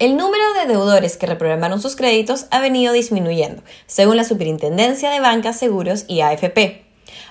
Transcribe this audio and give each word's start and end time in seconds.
El 0.00 0.16
número 0.16 0.42
de 0.54 0.64
deudores 0.64 1.18
que 1.18 1.26
reprogramaron 1.26 1.82
sus 1.82 1.94
créditos 1.94 2.46
ha 2.50 2.60
venido 2.60 2.94
disminuyendo, 2.94 3.62
según 3.86 4.16
la 4.16 4.24
Superintendencia 4.24 5.10
de 5.10 5.20
Bancas, 5.20 5.58
Seguros 5.58 6.06
y 6.08 6.22
AFP. 6.22 6.86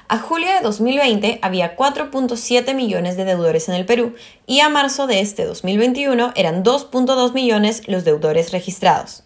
A 0.07 0.19
julio 0.19 0.49
de 0.53 0.59
2020 0.61 1.39
había 1.41 1.75
4.7 1.75 2.75
millones 2.75 3.17
de 3.17 3.25
deudores 3.25 3.69
en 3.69 3.73
el 3.73 3.87
Perú 3.87 4.13
y 4.45 4.59
a 4.59 4.69
marzo 4.69 5.07
de 5.07 5.19
este 5.19 5.45
2021 5.45 6.31
eran 6.35 6.63
2.2 6.63 7.33
millones 7.33 7.87
los 7.87 8.05
deudores 8.05 8.51
registrados. 8.51 9.23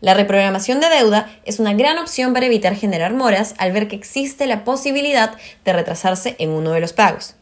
La 0.00 0.14
reprogramación 0.14 0.80
de 0.80 0.88
deuda 0.88 1.30
es 1.44 1.60
una 1.60 1.74
gran 1.74 1.96
opción 1.98 2.32
para 2.32 2.46
evitar 2.46 2.74
generar 2.74 3.14
moras 3.14 3.54
al 3.58 3.70
ver 3.70 3.86
que 3.86 3.94
existe 3.94 4.48
la 4.48 4.64
posibilidad 4.64 5.36
de 5.64 5.72
retrasarse 5.72 6.34
en 6.40 6.50
uno 6.50 6.72
de 6.72 6.80
los 6.80 6.92
pagos. 6.92 7.36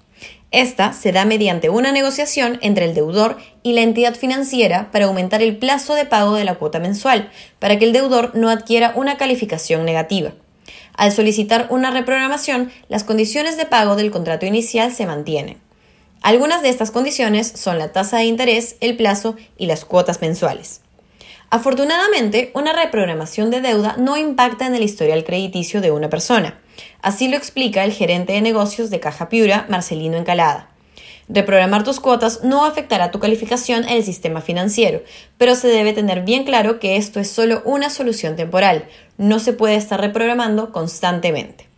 Esta 0.50 0.94
se 0.94 1.12
da 1.12 1.26
mediante 1.26 1.68
una 1.68 1.92
negociación 1.92 2.58
entre 2.62 2.86
el 2.86 2.94
deudor 2.94 3.36
y 3.62 3.74
la 3.74 3.82
entidad 3.82 4.14
financiera 4.14 4.90
para 4.90 5.04
aumentar 5.04 5.42
el 5.42 5.58
plazo 5.58 5.94
de 5.94 6.06
pago 6.06 6.34
de 6.34 6.44
la 6.44 6.54
cuota 6.54 6.78
mensual, 6.78 7.30
para 7.58 7.78
que 7.78 7.84
el 7.84 7.92
deudor 7.92 8.34
no 8.34 8.48
adquiera 8.48 8.92
una 8.96 9.18
calificación 9.18 9.84
negativa. 9.84 10.32
Al 10.94 11.12
solicitar 11.12 11.66
una 11.70 11.90
reprogramación, 11.90 12.72
las 12.88 13.04
condiciones 13.04 13.56
de 13.56 13.66
pago 13.66 13.94
del 13.94 14.10
contrato 14.10 14.46
inicial 14.46 14.90
se 14.92 15.06
mantienen. 15.06 15.58
Algunas 16.22 16.62
de 16.62 16.70
estas 16.70 16.90
condiciones 16.90 17.46
son 17.46 17.78
la 17.78 17.92
tasa 17.92 18.16
de 18.18 18.24
interés, 18.24 18.76
el 18.80 18.96
plazo 18.96 19.36
y 19.56 19.66
las 19.66 19.84
cuotas 19.84 20.20
mensuales. 20.20 20.80
Afortunadamente, 21.50 22.50
una 22.54 22.72
reprogramación 22.72 23.50
de 23.50 23.60
deuda 23.60 23.96
no 23.98 24.16
impacta 24.16 24.66
en 24.66 24.74
el 24.74 24.82
historial 24.82 25.24
crediticio 25.24 25.80
de 25.80 25.90
una 25.90 26.10
persona. 26.10 26.58
Así 27.02 27.28
lo 27.28 27.36
explica 27.36 27.84
el 27.84 27.92
gerente 27.92 28.32
de 28.32 28.40
negocios 28.40 28.90
de 28.90 29.00
Caja 29.00 29.28
Piura, 29.28 29.66
Marcelino 29.68 30.16
Encalada. 30.16 30.70
Reprogramar 31.28 31.84
tus 31.84 32.00
cuotas 32.00 32.42
no 32.42 32.64
afectará 32.64 33.10
tu 33.10 33.18
calificación 33.18 33.84
en 33.84 33.98
el 33.98 34.04
sistema 34.04 34.40
financiero, 34.40 35.02
pero 35.36 35.54
se 35.54 35.68
debe 35.68 35.92
tener 35.92 36.22
bien 36.22 36.44
claro 36.44 36.80
que 36.80 36.96
esto 36.96 37.20
es 37.20 37.30
solo 37.30 37.60
una 37.66 37.90
solución 37.90 38.34
temporal, 38.34 38.86
no 39.18 39.38
se 39.38 39.52
puede 39.52 39.76
estar 39.76 40.00
reprogramando 40.00 40.72
constantemente. 40.72 41.68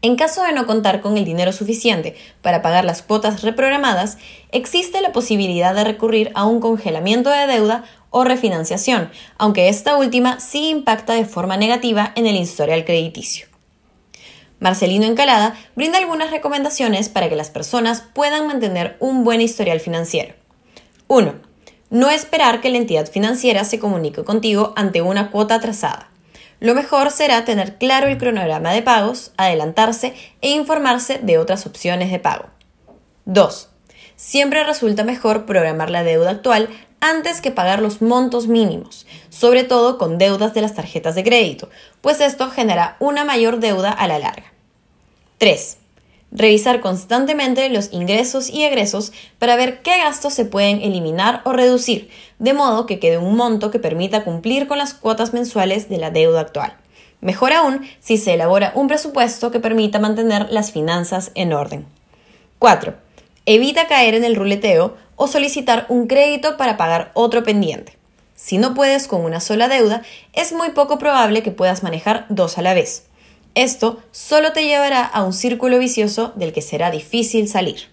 En 0.00 0.16
caso 0.16 0.42
de 0.42 0.52
no 0.52 0.66
contar 0.66 1.00
con 1.00 1.16
el 1.16 1.24
dinero 1.24 1.52
suficiente 1.52 2.16
para 2.40 2.60
pagar 2.60 2.84
las 2.84 3.02
cuotas 3.02 3.42
reprogramadas, 3.42 4.18
existe 4.50 5.00
la 5.00 5.12
posibilidad 5.12 5.74
de 5.74 5.84
recurrir 5.84 6.32
a 6.34 6.44
un 6.44 6.58
congelamiento 6.58 7.30
de 7.30 7.46
deuda 7.46 7.84
o 8.10 8.24
refinanciación, 8.24 9.10
aunque 9.38 9.68
esta 9.68 9.96
última 9.96 10.40
sí 10.40 10.70
impacta 10.70 11.12
de 11.12 11.24
forma 11.24 11.56
negativa 11.56 12.12
en 12.16 12.26
el 12.26 12.36
historial 12.36 12.84
crediticio. 12.84 13.51
Marcelino 14.62 15.06
Encalada 15.06 15.56
brinda 15.74 15.98
algunas 15.98 16.30
recomendaciones 16.30 17.08
para 17.08 17.28
que 17.28 17.34
las 17.34 17.50
personas 17.50 18.04
puedan 18.14 18.46
mantener 18.46 18.96
un 19.00 19.24
buen 19.24 19.40
historial 19.40 19.80
financiero. 19.80 20.34
1. 21.08 21.34
No 21.90 22.10
esperar 22.10 22.60
que 22.60 22.70
la 22.70 22.78
entidad 22.78 23.10
financiera 23.10 23.64
se 23.64 23.80
comunique 23.80 24.22
contigo 24.22 24.72
ante 24.76 25.02
una 25.02 25.32
cuota 25.32 25.56
atrasada. 25.56 26.10
Lo 26.60 26.76
mejor 26.76 27.10
será 27.10 27.44
tener 27.44 27.76
claro 27.76 28.06
el 28.06 28.18
cronograma 28.18 28.72
de 28.72 28.82
pagos, 28.82 29.32
adelantarse 29.36 30.14
e 30.40 30.50
informarse 30.50 31.18
de 31.18 31.38
otras 31.38 31.66
opciones 31.66 32.12
de 32.12 32.20
pago. 32.20 32.44
2. 33.24 33.68
Siempre 34.14 34.62
resulta 34.62 35.02
mejor 35.02 35.44
programar 35.44 35.90
la 35.90 36.04
deuda 36.04 36.30
actual 36.30 36.68
antes 37.00 37.40
que 37.40 37.50
pagar 37.50 37.82
los 37.82 38.00
montos 38.00 38.46
mínimos, 38.46 39.06
sobre 39.28 39.64
todo 39.64 39.98
con 39.98 40.18
deudas 40.18 40.54
de 40.54 40.60
las 40.60 40.76
tarjetas 40.76 41.16
de 41.16 41.24
crédito, 41.24 41.68
pues 42.00 42.20
esto 42.20 42.48
genera 42.48 42.96
una 43.00 43.24
mayor 43.24 43.58
deuda 43.58 43.90
a 43.90 44.06
la 44.06 44.20
larga. 44.20 44.51
3. 45.42 45.76
Revisar 46.30 46.78
constantemente 46.80 47.68
los 47.68 47.92
ingresos 47.92 48.48
y 48.48 48.62
egresos 48.62 49.12
para 49.40 49.56
ver 49.56 49.82
qué 49.82 49.98
gastos 49.98 50.34
se 50.34 50.44
pueden 50.44 50.80
eliminar 50.80 51.42
o 51.44 51.52
reducir, 51.52 52.10
de 52.38 52.52
modo 52.52 52.86
que 52.86 53.00
quede 53.00 53.18
un 53.18 53.34
monto 53.34 53.72
que 53.72 53.80
permita 53.80 54.22
cumplir 54.22 54.68
con 54.68 54.78
las 54.78 54.94
cuotas 54.94 55.32
mensuales 55.32 55.88
de 55.88 55.98
la 55.98 56.12
deuda 56.12 56.42
actual. 56.42 56.76
Mejor 57.20 57.52
aún 57.52 57.84
si 57.98 58.18
se 58.18 58.34
elabora 58.34 58.70
un 58.76 58.86
presupuesto 58.86 59.50
que 59.50 59.58
permita 59.58 59.98
mantener 59.98 60.46
las 60.48 60.70
finanzas 60.70 61.32
en 61.34 61.52
orden. 61.52 61.86
4. 62.60 62.94
Evita 63.44 63.88
caer 63.88 64.14
en 64.14 64.22
el 64.22 64.36
ruleteo 64.36 64.96
o 65.16 65.26
solicitar 65.26 65.86
un 65.88 66.06
crédito 66.06 66.56
para 66.56 66.76
pagar 66.76 67.10
otro 67.14 67.42
pendiente. 67.42 67.98
Si 68.36 68.58
no 68.58 68.74
puedes 68.74 69.08
con 69.08 69.22
una 69.22 69.40
sola 69.40 69.66
deuda, 69.66 70.02
es 70.34 70.52
muy 70.52 70.70
poco 70.70 71.00
probable 71.00 71.42
que 71.42 71.50
puedas 71.50 71.82
manejar 71.82 72.26
dos 72.28 72.58
a 72.58 72.62
la 72.62 72.74
vez. 72.74 73.06
Esto 73.54 74.02
solo 74.12 74.52
te 74.52 74.64
llevará 74.64 75.04
a 75.04 75.22
un 75.22 75.34
círculo 75.34 75.78
vicioso 75.78 76.32
del 76.36 76.52
que 76.52 76.62
será 76.62 76.90
difícil 76.90 77.48
salir. 77.48 77.91